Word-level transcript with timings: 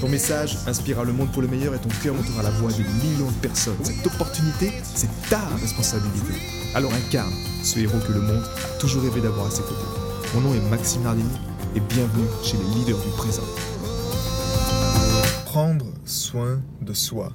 Ton 0.00 0.10
message 0.10 0.58
inspirera 0.66 1.04
le 1.04 1.14
monde 1.14 1.32
pour 1.32 1.40
le 1.40 1.48
meilleur 1.48 1.74
et 1.74 1.78
ton 1.78 1.88
cœur 2.02 2.14
montera 2.14 2.42
la 2.42 2.50
voix 2.50 2.70
de 2.70 2.82
millions 3.02 3.30
de 3.30 3.36
personnes. 3.40 3.82
Cette 3.82 4.06
opportunité, 4.06 4.70
c'est 4.82 5.08
ta 5.30 5.40
responsabilité. 5.56 6.34
Alors 6.74 6.92
incarne 6.92 7.32
ce 7.62 7.78
héros 7.78 7.98
que 8.06 8.12
le 8.12 8.20
monde 8.20 8.42
a 8.42 8.78
toujours 8.78 9.02
rêvé 9.02 9.22
d'avoir 9.22 9.46
à 9.46 9.50
ses 9.50 9.62
côtés. 9.62 9.86
Mon 10.34 10.42
nom 10.42 10.54
est 10.54 10.60
Maxime 10.68 11.02
Nardini 11.02 11.30
et 11.74 11.80
bienvenue 11.80 12.26
chez 12.44 12.58
les 12.58 12.74
leaders 12.74 12.98
du 12.98 13.08
présent. 13.16 13.42
Prendre 15.46 15.86
soin 16.04 16.60
de 16.82 16.92
soi. 16.92 17.32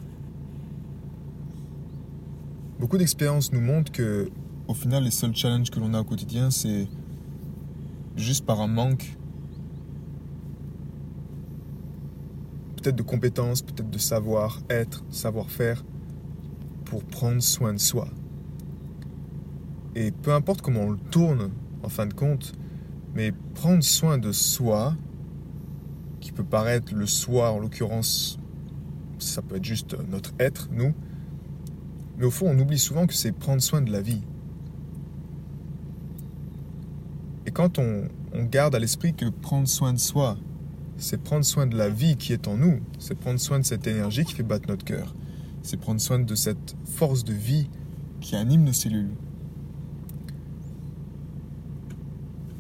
Beaucoup 2.80 3.00
d'expériences 3.00 3.52
nous 3.52 3.62
montrent 3.62 3.92
que, 3.92 4.30
au 4.68 4.76
final, 4.76 5.04
les 5.04 5.12
seuls 5.12 5.36
challenges 5.36 5.72
que 5.72 5.80
l'on 5.80 5.96
a 5.96 6.02
au 6.02 6.04
quotidien, 6.04 6.52
c'est 6.52 6.88
juste 8.16 8.46
par 8.46 8.62
un 8.62 8.68
manque 8.68 9.18
peut-être 12.82 12.96
de 12.96 13.04
compétences, 13.04 13.62
peut-être 13.62 13.90
de 13.90 13.98
savoir-être, 13.98 15.04
savoir-faire 15.12 15.84
pour 16.86 17.04
prendre 17.04 17.42
soin 17.42 17.74
de 17.74 17.80
soi. 17.80 18.08
Et 19.96 20.12
peu 20.12 20.34
importe 20.34 20.62
comment 20.62 20.82
on 20.82 20.92
le 20.92 20.98
tourne, 20.98 21.52
en 21.84 21.90
fin 21.90 22.08
de 22.08 22.14
compte, 22.14 22.54
mais 23.14 23.34
prendre 23.54 23.84
soin 23.84 24.18
de 24.18 24.32
soi, 24.32 24.96
qui 26.20 26.32
peut 26.32 26.44
paraître 26.44 26.94
le 26.94 27.06
soi 27.06 27.52
en 27.52 27.60
l'occurrence, 27.60 28.40
ça 29.20 29.42
peut 29.42 29.58
être 29.58 29.66
juste 29.66 29.96
notre 30.10 30.34
être, 30.40 30.70
nous, 30.72 30.94
mais 32.18 32.26
au 32.26 32.32
fond 32.32 32.48
on 32.50 32.58
oublie 32.58 32.80
souvent 32.80 33.06
que 33.06 33.14
c'est 33.14 33.32
prendre 33.32 33.62
soin 33.62 33.82
de 33.82 33.92
la 33.92 34.02
vie. 34.02 34.22
Et 37.46 37.52
quand 37.52 37.80
on, 37.80 38.08
on 38.34 38.44
garde 38.44 38.76
à 38.76 38.80
l'esprit 38.80 39.14
que 39.14 39.26
prendre 39.26 39.68
soin 39.68 39.94
de 39.94 40.00
soi, 40.00 40.38
c'est 41.02 41.18
prendre 41.18 41.44
soin 41.44 41.66
de 41.66 41.76
la 41.76 41.90
vie 41.90 42.16
qui 42.16 42.32
est 42.32 42.48
en 42.48 42.58
nous, 42.58 42.80
c'est 43.00 43.16
prendre 43.16 43.40
soin 43.40 43.60
de 43.60 43.66
cette 43.66 43.88
énergie 43.88 44.24
qui 44.24 44.34
fait 44.34 44.44
battre 44.44 44.70
notre 44.70 44.86
cœur, 44.86 45.16
c'est 45.64 45.78
prendre 45.78 46.00
soin 46.00 46.20
de 46.20 46.36
cette 46.36 46.76
force 46.86 47.24
de 47.24 47.34
vie 47.34 47.68
qui 48.22 48.36
anime 48.36 48.64
nos 48.64 48.74
cellules. 48.74 49.10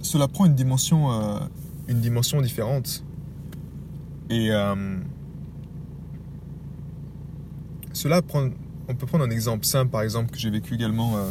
Cela 0.01 0.27
prend 0.27 0.45
une 0.45 0.55
dimension, 0.55 1.11
euh, 1.11 1.39
une 1.87 2.01
dimension 2.01 2.41
différente. 2.41 3.03
Et 4.31 4.51
euh, 4.51 4.97
cela 7.93 8.23
prend, 8.23 8.49
on 8.87 8.95
peut 8.95 9.05
prendre 9.05 9.23
un 9.23 9.29
exemple 9.29 9.65
simple, 9.65 9.91
par 9.91 10.01
exemple, 10.01 10.31
que 10.31 10.39
j'ai 10.39 10.49
vécu 10.49 10.73
également 10.73 11.15
euh, 11.17 11.29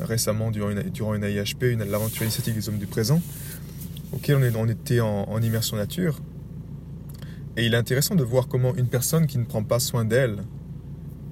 récemment 0.00 0.50
durant 0.50 0.68
une, 0.68 0.82
durant 0.90 1.14
une 1.14 1.24
AIHP, 1.24 1.62
une, 1.62 1.82
l'aventure 1.84 2.24
initiative 2.24 2.54
des 2.54 2.68
hommes 2.68 2.78
du 2.78 2.86
présent 2.86 3.22
auquel 4.12 4.36
on, 4.56 4.68
était 4.68 5.00
en, 5.00 5.40
immersion 5.40 5.76
nature. 5.76 6.20
Et 7.56 7.66
il 7.66 7.74
est 7.74 7.76
intéressant 7.76 8.14
de 8.14 8.24
voir 8.24 8.48
comment 8.48 8.74
une 8.74 8.86
personne 8.86 9.26
qui 9.26 9.38
ne 9.38 9.44
prend 9.44 9.62
pas 9.62 9.80
soin 9.80 10.04
d'elle, 10.04 10.38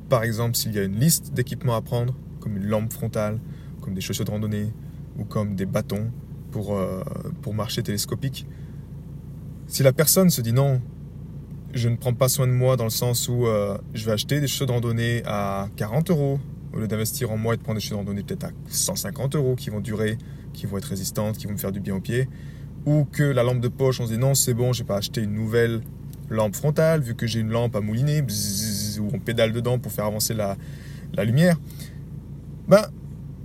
par 0.08 0.24
exemple 0.24 0.56
s'il 0.56 0.74
y 0.74 0.78
a 0.78 0.84
une 0.84 0.98
liste 0.98 1.32
d'équipements 1.32 1.76
à 1.76 1.80
prendre, 1.80 2.14
comme 2.40 2.56
une 2.56 2.66
lampe 2.66 2.92
frontale, 2.92 3.40
comme 3.80 3.94
des 3.94 4.00
chaussures 4.00 4.24
de 4.24 4.30
randonnée, 4.30 4.72
ou 5.18 5.24
comme 5.24 5.54
des 5.54 5.66
bâtons 5.66 6.10
pour, 6.50 6.76
euh, 6.76 7.02
pour 7.42 7.54
marcher 7.54 7.82
télescopique, 7.82 8.46
si 9.66 9.82
la 9.82 9.92
personne 9.92 10.30
se 10.30 10.40
dit 10.40 10.52
non, 10.52 10.80
je 11.74 11.88
ne 11.88 11.96
prends 11.96 12.14
pas 12.14 12.28
soin 12.28 12.46
de 12.46 12.52
moi 12.52 12.76
dans 12.76 12.84
le 12.84 12.90
sens 12.90 13.28
où 13.28 13.46
euh, 13.46 13.76
je 13.92 14.06
vais 14.06 14.12
acheter 14.12 14.40
des 14.40 14.46
chaussures 14.46 14.66
de 14.66 14.72
randonnée 14.72 15.22
à 15.26 15.68
40 15.76 16.10
euros, 16.10 16.40
au 16.72 16.78
lieu 16.78 16.88
d'investir 16.88 17.30
en 17.30 17.36
moi 17.36 17.54
et 17.54 17.56
de 17.56 17.62
prendre 17.62 17.76
des 17.76 17.80
chaussures 17.80 17.98
de 17.98 18.02
randonnée 18.02 18.22
peut-être 18.22 18.44
à 18.44 18.50
150 18.68 19.36
euros 19.36 19.56
qui 19.56 19.70
vont 19.70 19.80
durer, 19.80 20.16
qui 20.54 20.66
vont 20.66 20.78
être 20.78 20.86
résistantes, 20.86 21.36
qui 21.36 21.46
vont 21.46 21.52
me 21.52 21.58
faire 21.58 21.72
du 21.72 21.80
bien 21.80 21.94
aux 21.94 22.00
pieds, 22.00 22.28
ou 22.86 23.04
que 23.04 23.22
la 23.22 23.42
lampe 23.42 23.60
de 23.60 23.68
poche, 23.68 24.00
on 24.00 24.06
se 24.06 24.12
dit 24.12 24.18
non, 24.18 24.34
c'est 24.34 24.54
bon, 24.54 24.72
j'ai 24.72 24.84
pas 24.84 24.96
acheté 24.96 25.22
une 25.22 25.34
nouvelle 25.34 25.82
lampe 26.30 26.56
frontale, 26.56 27.00
vu 27.00 27.14
que 27.14 27.26
j'ai 27.26 27.40
une 27.40 27.50
lampe 27.50 27.74
à 27.76 27.80
mouliner, 27.80 28.22
où 29.00 29.10
on 29.12 29.18
pédale 29.18 29.52
dedans 29.52 29.78
pour 29.78 29.92
faire 29.92 30.04
avancer 30.04 30.34
la, 30.34 30.56
la 31.14 31.24
lumière. 31.24 31.58
Ben, 32.68 32.82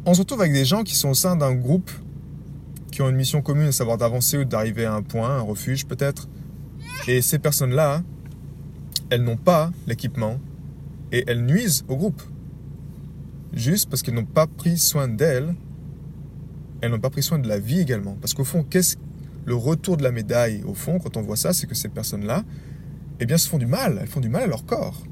on 0.06 0.14
se 0.14 0.20
retrouve 0.20 0.42
avec 0.42 0.54
des 0.54 0.66
gens 0.66 0.84
qui 0.84 0.96
sont 0.96 1.10
au 1.10 1.14
sein 1.14 1.36
d'un 1.36 1.54
groupe, 1.54 1.92
qui 2.92 3.02
ont 3.02 3.10
une 3.10 3.16
mission 3.16 3.42
commune, 3.42 3.68
à 3.68 3.72
savoir 3.72 3.98
d'avancer 3.98 4.38
ou 4.38 4.46
d'arriver 4.46 4.86
à 4.86 4.94
un 4.94 5.02
point, 5.02 5.38
un 5.38 5.42
refuge 5.42 5.86
peut-être. 5.86 6.28
Et 7.08 7.22
ces 7.22 7.40
personnes-là, 7.40 8.04
elles 9.10 9.24
n'ont 9.24 9.38
pas 9.38 9.72
l'équipement 9.88 10.40
et 11.12 11.24
elles 11.28 11.44
nuisent 11.46 11.86
au 11.88 11.96
groupe. 11.96 12.22
Juste 13.54 13.90
parce 13.90 14.02
qu'elles 14.02 14.16
n'ont 14.16 14.26
pas 14.26 14.48
pris 14.48 14.78
soin 14.78 15.08
d'elles, 15.08 15.56
elles 16.82 16.92
n'ont 16.92 17.00
pas 17.00 17.10
pris 17.10 17.24
soin 17.24 17.40
de 17.40 17.48
la 17.48 17.60
vie 17.60 17.80
également. 17.80 18.18
Parce 18.20 18.34
qu'au 18.34 18.44
fond, 18.44 18.66
qu'est-ce 18.68 18.98
le 19.46 19.56
retour 19.56 19.98
de 19.98 20.04
la 20.04 20.12
médaille, 20.12 20.64
au 20.66 20.74
fond, 20.74 21.00
quand 21.00 21.18
on 21.18 21.22
voit 21.22 21.36
ça, 21.36 21.54
c'est 21.54 21.68
que 21.68 21.76
ces 21.76 21.90
personnes-là, 21.90 22.44
eh 23.20 23.26
bien, 23.26 23.38
se 23.38 23.48
font 23.48 23.58
du 23.58 23.66
mal. 23.66 23.98
Elles 24.02 24.08
font 24.08 24.20
du 24.20 24.30
mal 24.30 24.44
à 24.44 24.48
leur 24.48 24.66
corps. 24.66 25.04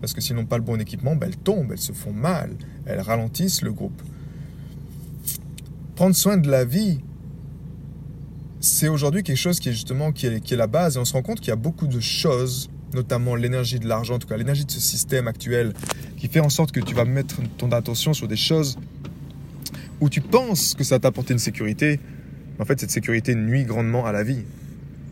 Parce 0.00 0.14
que 0.14 0.20
s'ils 0.20 0.36
n'ont 0.36 0.46
pas 0.46 0.56
le 0.56 0.64
bon 0.64 0.80
équipement, 0.80 1.14
ben, 1.16 1.26
elles 1.26 1.36
tombent, 1.36 1.72
elles 1.72 1.78
se 1.78 1.92
font 1.92 2.12
mal, 2.12 2.50
elles 2.86 3.00
ralentissent 3.00 3.62
le 3.62 3.72
groupe. 3.72 4.00
Prendre 5.94 6.16
soin 6.16 6.38
de 6.38 6.50
la 6.50 6.64
vie, 6.64 7.00
c'est 8.60 8.88
aujourd'hui 8.88 9.22
quelque 9.22 9.36
chose 9.36 9.60
qui 9.60 9.68
est 9.68 9.72
justement 9.72 10.12
qui 10.12 10.26
est, 10.26 10.40
qui 10.40 10.54
est 10.54 10.56
la 10.56 10.66
base. 10.66 10.96
Et 10.96 10.98
on 10.98 11.04
se 11.04 11.12
rend 11.12 11.22
compte 11.22 11.40
qu'il 11.40 11.48
y 11.48 11.52
a 11.52 11.56
beaucoup 11.56 11.86
de 11.86 12.00
choses, 12.00 12.70
notamment 12.94 13.34
l'énergie 13.34 13.78
de 13.78 13.86
l'argent, 13.86 14.14
en 14.14 14.18
tout 14.18 14.28
cas 14.28 14.38
l'énergie 14.38 14.64
de 14.64 14.70
ce 14.70 14.80
système 14.80 15.28
actuel, 15.28 15.74
qui 16.16 16.28
fait 16.28 16.40
en 16.40 16.48
sorte 16.48 16.72
que 16.72 16.80
tu 16.80 16.94
vas 16.94 17.04
mettre 17.04 17.36
ton 17.58 17.70
attention 17.72 18.14
sur 18.14 18.28
des 18.28 18.36
choses 18.36 18.78
où 20.00 20.08
tu 20.08 20.22
penses 20.22 20.74
que 20.74 20.82
ça 20.82 20.94
va 20.94 21.00
t'apporter 21.00 21.34
une 21.34 21.38
sécurité, 21.38 22.00
en 22.60 22.64
fait, 22.66 22.78
cette 22.78 22.90
sécurité 22.90 23.34
nuit 23.34 23.64
grandement 23.64 24.04
à 24.04 24.12
la 24.12 24.22
vie. 24.22 24.42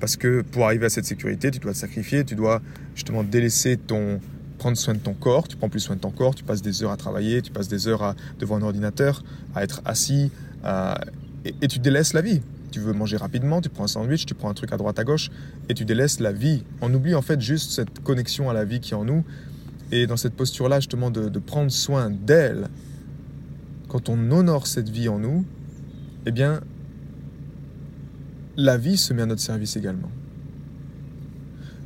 Parce 0.01 0.17
que 0.17 0.43
pour 0.43 0.67
arriver 0.67 0.87
à 0.87 0.91
cette 0.91 1.07
sécurité, 1.07 1.51
tu 1.51 1.59
dois 1.59 1.73
te 1.73 1.79
sacrifier, 1.79 2.25
tu 2.25 2.35
dois 2.35 2.61
justement 2.95 3.25
délaisser 3.25 3.79
ton, 3.79 4.21
prendre 4.59 4.77
soin 4.77 4.95
de 4.95 4.99
ton 4.99 5.15
corps, 5.15 5.49
tu 5.49 5.57
prends 5.57 5.71
plus 5.71 5.81
soin 5.81 5.97
de 5.97 6.01
ton 6.01 6.11
corps, 6.11 6.35
tu 6.35 6.45
passes 6.45 6.63
des 6.63 6.83
heures 6.83 6.93
à 6.93 6.97
travailler, 6.97 7.41
tu 7.41 7.51
passes 7.51 7.69
des 7.69 7.89
heures 7.89 8.03
à, 8.03 8.15
devant 8.39 8.57
un 8.57 8.63
ordinateur, 8.63 9.25
à 9.55 9.65
être 9.65 9.81
assis, 9.87 10.31
et, 11.45 11.69
tu 11.69 11.79
délaisses 11.79 12.13
la 12.13 12.21
vie. 12.21 12.43
Tu 12.71 12.81
veux 12.81 12.93
manger 12.93 13.17
rapidement, 13.17 13.63
tu 13.63 13.71
prends 13.71 13.85
un 13.85 13.89
sandwich, 13.89 14.27
tu 14.27 14.35
prends 14.35 14.51
un 14.51 14.55
truc 14.55 14.73
à 14.73 14.77
droite 14.77 14.99
à 14.99 15.05
gauche, 15.05 15.31
et 15.71 15.75
tu 15.75 15.87
délaisses 15.87 16.21
la 16.21 16.33
vie. 16.33 16.65
On 16.83 16.93
oublie 16.93 17.15
en 17.15 17.23
fait 17.23 17.41
juste 17.41 17.71
cette 17.71 18.03
connexion 18.03 18.51
à 18.51 18.53
la 18.53 18.65
vie 18.65 18.81
qui 18.81 18.93
est 18.93 18.97
en 18.97 19.05
nous, 19.05 19.25
et 19.91 20.07
dans 20.07 20.19
cette 20.19 20.35
posture-là 20.35 20.81
justement 20.81 21.11
de, 21.11 21.31
de 21.31 21.39
prendre 21.39 21.71
soin 21.71 22.11
d'elle, 22.11 22.69
quand 23.89 24.11
on 24.11 24.31
honore 24.31 24.67
cette 24.67 24.91
vie 24.91 25.09
en 25.09 25.19
nous, 25.19 25.47
eh 26.27 26.31
bien, 26.31 26.61
la 28.59 28.77
vie 28.77 28.97
se 28.97 29.15
met 29.15 29.23
à 29.23 29.27
notre 29.27 29.41
service 29.41 29.77
également. 29.77 30.11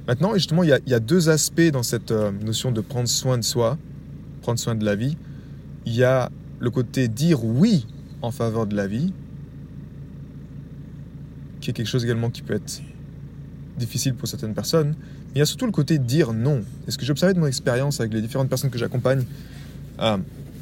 Maintenant, 0.09 0.35
justement, 0.35 0.65
il 0.65 0.71
y, 0.71 0.95
a, 0.95 1.01
deux 1.01 1.29
aspects 1.29 1.71
dans 1.71 1.83
cette 1.83 2.11
euh, 2.11 2.33
notion 2.33 2.73
de 2.73 2.81
prendre 2.81 3.09
soin 3.09 3.37
de 3.37 3.45
soi, 3.45 3.79
prendre 4.41 4.59
soin 4.59 4.75
de 4.75 4.85
la 4.85 4.97
vie. 4.97 5.17
Il 5.85 5.95
y 5.95 6.03
a 6.03 6.31
le 6.59 6.71
côté 6.71 7.09
dire 7.09 7.45
oui 7.45 7.87
en 8.23 8.31
faveur 8.31 8.67
de 8.67 8.75
la 8.75 8.87
vie, 8.87 9.13
qui 11.61 11.71
est 11.71 11.73
quelque 11.75 11.87
chose 11.87 12.05
également 12.05 12.31
qui 12.31 12.41
peut 12.41 12.55
être 12.55 12.81
difficile 13.79 14.15
pour 14.15 14.27
certaines 14.27 14.55
personnes. 14.55 14.89
Mais 14.89 15.37
il 15.37 15.39
y 15.41 15.43
a 15.43 15.47
surtout 15.47 15.67
le 15.67 15.73
côté 15.73 15.99
dire 15.99 16.33
non. 16.33 16.63
Et 16.89 16.91
ce 16.91 16.97
que 16.97 17.05
j'ai 17.05 17.13
observé 17.13 17.35
de 17.35 17.39
mon 17.39 17.47
expérience 17.47 18.01
avec 18.01 18.15
les 18.15 18.23
différentes 18.23 18.49
personnes 18.49 18.71
que 18.71 18.79
j'accompagne, 18.79 19.25
euh, 20.01 20.17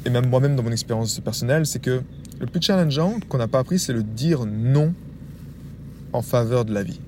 et 0.05 0.09
même 0.09 0.27
moi-même 0.27 0.57
dans 0.57 0.63
mon 0.63 0.71
expérience 0.71 1.19
personnelle, 1.21 1.65
c'est 1.65 1.81
que 1.81 2.01
le 2.39 2.47
plus 2.47 2.61
challengeant 2.61 3.19
qu'on 3.29 3.37
n'a 3.37 3.47
pas 3.47 3.59
appris, 3.59 3.79
c'est 3.79 3.93
le 3.93 4.03
dire 4.03 4.45
non 4.45 4.93
en 6.13 6.21
faveur 6.21 6.65
de 6.65 6.73
la 6.73 6.83
vie. 6.83 6.99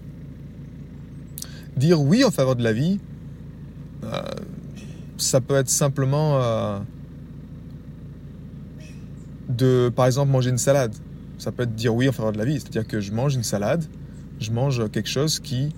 Dire 1.77 2.01
oui 2.01 2.23
en 2.23 2.31
faveur 2.31 2.55
de 2.55 2.63
la 2.63 2.73
vie, 2.73 2.99
euh, 4.03 4.21
ça 5.17 5.41
peut 5.41 5.55
être 5.55 5.69
simplement 5.69 6.41
euh, 6.41 6.79
de, 9.49 9.91
par 9.95 10.05
exemple, 10.05 10.31
manger 10.31 10.49
une 10.49 10.57
salade. 10.57 10.93
Ça 11.37 11.51
peut 11.51 11.63
être 11.63 11.75
dire 11.75 11.93
oui 11.93 12.07
en 12.07 12.11
faveur 12.11 12.31
de 12.31 12.37
la 12.37 12.45
vie, 12.45 12.59
c'est-à-dire 12.59 12.87
que 12.87 13.01
je 13.01 13.11
mange 13.11 13.35
une 13.35 13.43
salade, 13.43 13.83
je 14.39 14.51
mange 14.51 14.89
quelque 14.91 15.09
chose 15.09 15.39
qui, 15.39 15.73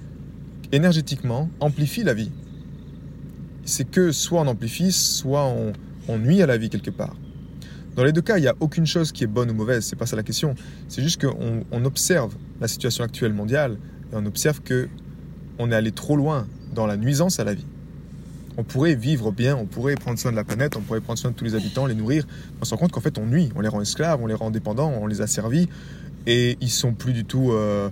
énergétiquement, 0.71 1.49
amplifie 1.59 2.03
la 2.03 2.13
vie. 2.13 2.31
C'est 3.63 3.89
que 3.89 4.11
soit 4.11 4.41
on 4.41 4.47
amplifie, 4.47 4.91
soit 4.91 5.45
on, 5.45 5.73
on 6.07 6.19
nuit 6.19 6.41
à 6.41 6.45
la 6.45 6.57
vie 6.57 6.69
quelque 6.69 6.91
part. 6.91 7.15
Dans 7.95 8.03
les 8.03 8.11
deux 8.11 8.21
cas, 8.21 8.37
il 8.37 8.41
n'y 8.41 8.47
a 8.47 8.55
aucune 8.59 8.85
chose 8.85 9.11
qui 9.11 9.23
est 9.23 9.27
bonne 9.27 9.49
ou 9.49 9.53
mauvaise, 9.53 9.85
c'est 9.85 9.95
pas 9.95 10.05
ça 10.05 10.15
la 10.15 10.23
question. 10.23 10.55
C'est 10.89 11.01
juste 11.01 11.21
qu'on 11.25 11.63
on 11.71 11.85
observe 11.85 12.35
la 12.59 12.67
situation 12.67 13.05
actuelle 13.05 13.33
mondiale 13.33 13.77
et 14.11 14.15
on 14.15 14.25
observe 14.25 14.61
que 14.61 14.89
on 15.59 15.71
est 15.71 15.75
allé 15.75 15.91
trop 15.91 16.17
loin 16.17 16.47
dans 16.73 16.85
la 16.85 16.97
nuisance 16.97 17.39
à 17.39 17.45
la 17.45 17.53
vie. 17.53 17.65
On 18.57 18.63
pourrait 18.63 18.95
vivre 18.95 19.31
bien, 19.31 19.55
on 19.55 19.65
pourrait 19.65 19.95
prendre 19.95 20.19
soin 20.19 20.31
de 20.31 20.35
la 20.35 20.43
planète, 20.43 20.75
on 20.75 20.81
pourrait 20.81 20.99
prendre 20.99 21.19
soin 21.19 21.31
de 21.31 21.35
tous 21.35 21.45
les 21.45 21.55
habitants, 21.55 21.85
les 21.85 21.95
nourrir. 21.95 22.25
On 22.61 22.65
se 22.65 22.71
rend 22.71 22.77
compte 22.77 22.91
qu'en 22.91 23.01
fait, 23.01 23.17
on 23.17 23.25
nuit, 23.25 23.49
on 23.55 23.61
les 23.61 23.69
rend 23.69 23.81
esclaves, 23.81 24.21
on 24.21 24.27
les 24.27 24.33
rend 24.33 24.51
dépendants, 24.51 24.93
on 25.01 25.07
les 25.07 25.21
a 25.21 25.27
servis 25.27 25.69
et 26.27 26.57
ils 26.61 26.69
sont 26.69 26.93
plus 26.93 27.13
du 27.13 27.23
tout 27.23 27.51
euh, 27.51 27.89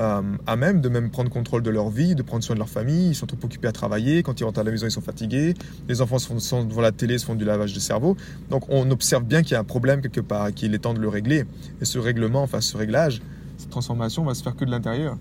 euh, 0.00 0.22
à 0.46 0.56
même 0.56 0.80
de 0.80 0.88
même 0.88 1.10
prendre 1.10 1.30
contrôle 1.30 1.62
de 1.62 1.68
leur 1.68 1.90
vie, 1.90 2.14
de 2.14 2.22
prendre 2.22 2.42
soin 2.42 2.54
de 2.54 2.58
leur 2.58 2.70
famille. 2.70 3.10
Ils 3.10 3.14
sont 3.14 3.26
trop 3.26 3.36
occupés 3.44 3.68
à 3.68 3.72
travailler. 3.72 4.22
Quand 4.22 4.40
ils 4.40 4.44
rentrent 4.44 4.60
à 4.60 4.64
la 4.64 4.70
maison, 4.70 4.86
ils 4.86 4.90
sont 4.90 5.02
fatigués. 5.02 5.52
Les 5.90 6.00
enfants 6.00 6.18
sont, 6.18 6.64
devant 6.64 6.80
la 6.80 6.90
télé, 6.90 7.18
se 7.18 7.26
font 7.26 7.34
du 7.34 7.44
lavage 7.44 7.74
de 7.74 7.80
cerveau. 7.80 8.16
Donc 8.48 8.64
on 8.70 8.90
observe 8.90 9.24
bien 9.24 9.42
qu'il 9.42 9.52
y 9.52 9.54
a 9.56 9.60
un 9.60 9.64
problème 9.64 10.00
quelque 10.00 10.22
part 10.22 10.54
qu'il 10.54 10.74
est 10.74 10.78
temps 10.78 10.94
de 10.94 11.00
le 11.00 11.08
régler. 11.08 11.44
Et 11.82 11.84
ce 11.84 11.98
règlement, 11.98 12.42
enfin 12.42 12.62
ce 12.62 12.78
réglage, 12.78 13.20
cette 13.58 13.68
transformation 13.68 14.24
va 14.24 14.32
se 14.32 14.42
faire 14.42 14.56
que 14.56 14.64
de 14.64 14.70
l'intérieur. 14.70 15.18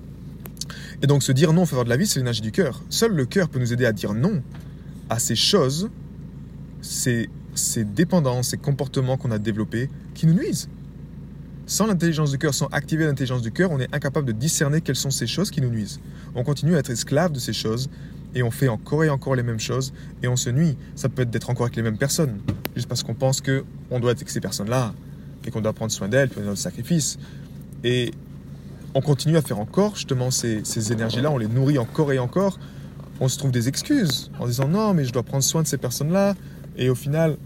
Et 1.01 1.07
donc 1.07 1.23
se 1.23 1.33
dire 1.33 1.51
non 1.51 1.63
en 1.63 1.65
faveur 1.65 1.83
de 1.83 1.89
la 1.89 1.97
vie, 1.97 2.07
c'est 2.07 2.19
l'énergie 2.19 2.41
du 2.41 2.53
cœur. 2.53 2.81
Seul 2.89 3.11
le 3.11 3.25
cœur 3.25 3.49
peut 3.49 3.59
nous 3.59 3.73
aider 3.73 3.85
à 3.85 3.91
dire 3.91 4.13
non 4.13 4.41
à 5.09 5.19
ces 5.19 5.35
choses, 5.35 5.89
ces 6.79 7.27
dépendances, 7.83 8.49
ces 8.49 8.57
comportements 8.57 9.17
qu'on 9.17 9.31
a 9.31 9.39
développés 9.39 9.89
qui 10.13 10.25
nous 10.25 10.35
nuisent. 10.35 10.69
Sans 11.69 11.85
l'intelligence 11.85 12.31
du 12.31 12.39
cœur, 12.39 12.55
sans 12.55 12.65
activer 12.71 13.05
l'intelligence 13.05 13.43
du 13.43 13.51
cœur, 13.51 13.69
on 13.69 13.79
est 13.79 13.93
incapable 13.93 14.25
de 14.25 14.31
discerner 14.31 14.81
quelles 14.81 14.95
sont 14.95 15.11
ces 15.11 15.27
choses 15.27 15.51
qui 15.51 15.61
nous 15.61 15.69
nuisent. 15.69 15.99
On 16.33 16.43
continue 16.43 16.75
à 16.75 16.79
être 16.79 16.89
esclave 16.89 17.31
de 17.31 17.37
ces 17.37 17.53
choses 17.53 17.91
et 18.33 18.41
on 18.41 18.49
fait 18.49 18.69
encore 18.69 19.03
et 19.03 19.09
encore 19.11 19.35
les 19.35 19.43
mêmes 19.43 19.59
choses 19.59 19.93
et 20.23 20.27
on 20.27 20.35
se 20.35 20.49
nuit. 20.49 20.75
Ça 20.95 21.09
peut 21.09 21.21
être 21.21 21.29
d'être 21.29 21.51
encore 21.51 21.67
avec 21.67 21.75
les 21.75 21.83
mêmes 21.83 21.99
personnes, 21.99 22.39
juste 22.75 22.87
parce 22.87 23.03
qu'on 23.03 23.13
pense 23.13 23.39
qu'on 23.39 23.99
doit 23.99 24.13
être 24.13 24.17
avec 24.17 24.31
ces 24.31 24.41
personnes-là 24.41 24.95
et 25.45 25.51
qu'on 25.51 25.61
doit 25.61 25.73
prendre 25.73 25.91
soin 25.91 26.07
d'elles, 26.07 26.31
on 26.37 26.47
a 26.47 26.49
le 26.49 26.55
sacrifice. 26.55 27.19
Et 27.83 28.15
on 28.95 29.01
continue 29.01 29.37
à 29.37 29.43
faire 29.43 29.59
encore 29.59 29.93
justement 29.93 30.31
ces, 30.31 30.61
ces 30.63 30.91
énergies-là, 30.91 31.29
on 31.29 31.37
les 31.37 31.47
nourrit 31.47 31.77
encore 31.77 32.11
et 32.11 32.17
encore. 32.17 32.57
On 33.19 33.27
se 33.27 33.37
trouve 33.37 33.51
des 33.51 33.67
excuses 33.67 34.31
en 34.39 34.47
disant 34.47 34.67
non, 34.67 34.95
mais 34.95 35.05
je 35.05 35.13
dois 35.13 35.21
prendre 35.21 35.43
soin 35.43 35.61
de 35.61 35.67
ces 35.67 35.77
personnes-là. 35.77 36.33
Et 36.77 36.89
au 36.89 36.95
final, 36.95 37.37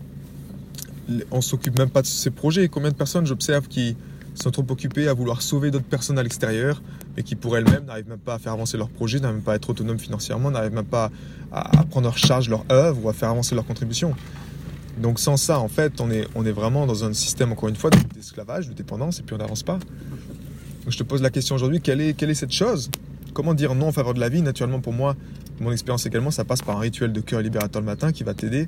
on 1.29 1.41
s'occupe 1.41 1.77
même 1.77 1.89
pas 1.89 2.01
de 2.01 2.07
ces 2.07 2.31
projets. 2.31 2.69
Combien 2.69 2.89
de 2.89 2.95
personnes 2.95 3.25
j'observe 3.25 3.67
qui 3.67 3.97
sont 4.35 4.51
trop 4.51 4.65
occupées 4.69 5.07
à 5.07 5.13
vouloir 5.13 5.41
sauver 5.41 5.71
d'autres 5.71 5.85
personnes 5.85 6.17
à 6.17 6.23
l'extérieur 6.23 6.81
et 7.17 7.23
qui 7.23 7.35
pour 7.35 7.57
elles-mêmes 7.57 7.85
n'arrivent 7.85 8.09
même 8.09 8.19
pas 8.19 8.35
à 8.35 8.39
faire 8.39 8.53
avancer 8.53 8.77
leur 8.77 8.89
projet, 8.89 9.19
n'arrivent 9.19 9.37
même 9.37 9.43
pas 9.43 9.53
à 9.53 9.55
être 9.55 9.69
autonomes 9.69 9.99
financièrement, 9.99 10.51
n'arrivent 10.51 10.73
même 10.73 10.85
pas 10.85 11.11
à, 11.51 11.83
prendre 11.85 12.09
en 12.09 12.13
charge 12.13 12.49
leur 12.49 12.65
œuvre 12.71 13.05
ou 13.05 13.09
à 13.09 13.13
faire 13.13 13.29
avancer 13.29 13.55
leur 13.55 13.65
contribution. 13.65 14.15
Donc 14.97 15.19
sans 15.19 15.37
ça, 15.37 15.59
en 15.59 15.67
fait, 15.67 16.01
on 16.01 16.11
est, 16.11 16.27
on 16.35 16.45
est 16.45 16.51
vraiment 16.51 16.85
dans 16.85 17.03
un 17.03 17.13
système, 17.13 17.51
encore 17.51 17.69
une 17.69 17.75
fois, 17.75 17.89
d'esclavage, 18.13 18.69
de 18.69 18.73
dépendance, 18.73 19.19
et 19.19 19.23
puis 19.23 19.35
on 19.35 19.39
n'avance 19.39 19.63
pas. 19.63 19.73
Donc 19.73 20.89
je 20.89 20.97
te 20.97 21.03
pose 21.03 21.21
la 21.21 21.29
question 21.29 21.55
aujourd'hui, 21.55 21.81
quelle 21.81 22.01
est, 22.01 22.13
quelle 22.13 22.29
est 22.29 22.35
cette 22.35 22.51
chose? 22.51 22.89
Comment 23.33 23.53
dire 23.53 23.73
non 23.73 23.87
en 23.87 23.91
faveur 23.91 24.13
de 24.13 24.19
la 24.19 24.29
vie? 24.29 24.41
Naturellement, 24.41 24.81
pour 24.81 24.93
moi, 24.93 25.15
mon 25.59 25.71
expérience 25.71 26.05
également, 26.05 26.31
ça 26.31 26.43
passe 26.43 26.61
par 26.61 26.77
un 26.77 26.81
rituel 26.81 27.11
de 27.11 27.21
cœur 27.21 27.41
libérateur 27.41 27.81
le 27.81 27.85
matin 27.85 28.11
qui 28.11 28.23
va 28.23 28.33
t'aider 28.33 28.67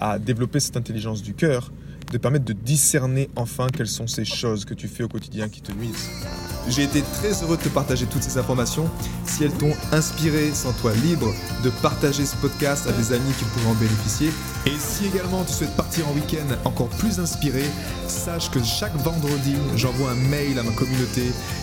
à 0.00 0.18
développer 0.18 0.60
cette 0.60 0.76
intelligence 0.76 1.22
du 1.22 1.34
cœur, 1.34 1.72
de 2.12 2.18
permettre 2.18 2.44
de 2.44 2.52
discerner 2.52 3.30
enfin 3.36 3.66
quelles 3.74 3.88
sont 3.88 4.06
ces 4.06 4.26
choses 4.26 4.66
que 4.66 4.74
tu 4.74 4.86
fais 4.86 5.02
au 5.02 5.08
quotidien 5.08 5.48
qui 5.48 5.62
te 5.62 5.72
nuisent. 5.72 6.10
J'ai 6.68 6.84
été 6.84 7.02
très 7.02 7.42
heureux 7.42 7.56
de 7.56 7.62
te 7.62 7.70
partager 7.70 8.06
toutes 8.06 8.22
ces 8.22 8.38
informations. 8.38 8.88
Si 9.24 9.42
elles 9.42 9.52
t'ont 9.52 9.74
inspiré, 9.90 10.50
sens-toi 10.52 10.92
libre 11.02 11.32
de 11.64 11.70
partager 11.70 12.24
ce 12.26 12.36
podcast 12.36 12.86
à 12.86 12.92
des 12.92 13.12
amis 13.12 13.32
qui 13.38 13.44
pourraient 13.46 13.72
en 13.72 13.74
bénéficier. 13.74 14.28
Et 14.66 14.78
si 14.78 15.06
également 15.06 15.42
tu 15.44 15.54
souhaites 15.54 15.74
partir 15.74 16.06
en 16.06 16.12
week-end 16.12 16.54
encore 16.64 16.88
plus 16.88 17.18
inspiré, 17.18 17.64
sache 18.06 18.50
que 18.50 18.62
chaque 18.62 18.94
vendredi, 18.96 19.56
j'envoie 19.76 20.10
un 20.10 20.28
mail 20.28 20.58
à 20.58 20.62
ma 20.62 20.72
communauté. 20.72 21.32